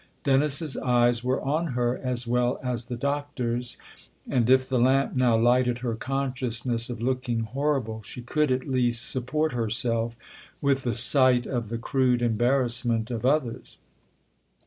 [0.23, 3.77] Dennis's eyes were on her as well as the Doctor's,
[4.27, 9.07] and if the lamp now lighted her consciousness of looking horrible she could at least
[9.07, 10.17] support herself
[10.59, 13.77] with the sight of the crude embarrassment of others.